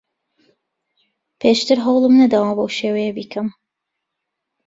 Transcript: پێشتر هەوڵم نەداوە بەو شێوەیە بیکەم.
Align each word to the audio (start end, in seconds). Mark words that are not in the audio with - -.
پێشتر 1.39 1.77
هەوڵم 1.85 2.13
نەداوە 2.21 2.51
بەو 2.57 2.69
شێوەیە 2.79 3.11
بیکەم. 3.17 3.47